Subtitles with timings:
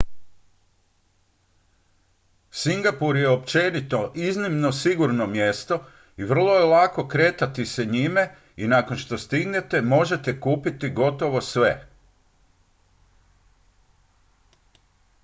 [2.51, 5.83] singapur je općenito iznimno sigurno mjesto
[6.17, 11.87] i vrlo je lako kretati se njime i nakon što stignete možete kupiti gotovo sve